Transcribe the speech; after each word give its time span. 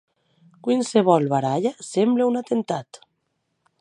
Quinsevolh 0.67 1.29
barralha 1.33 1.73
semble 1.89 2.31
un 2.31 2.41
atemptat. 2.41 3.01